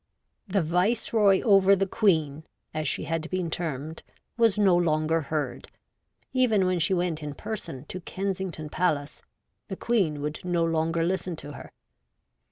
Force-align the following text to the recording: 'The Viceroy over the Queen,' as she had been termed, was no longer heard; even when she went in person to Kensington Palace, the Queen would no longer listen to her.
'The 0.55 0.63
Viceroy 0.63 1.41
over 1.41 1.75
the 1.75 1.85
Queen,' 1.85 2.43
as 2.73 2.87
she 2.87 3.03
had 3.03 3.29
been 3.29 3.51
termed, 3.51 4.01
was 4.35 4.57
no 4.57 4.75
longer 4.75 5.21
heard; 5.21 5.67
even 6.33 6.65
when 6.65 6.79
she 6.79 6.95
went 6.95 7.21
in 7.21 7.35
person 7.35 7.85
to 7.85 8.01
Kensington 8.01 8.67
Palace, 8.67 9.21
the 9.67 9.75
Queen 9.77 10.19
would 10.23 10.43
no 10.43 10.65
longer 10.65 11.03
listen 11.03 11.35
to 11.35 11.51
her. 11.51 11.71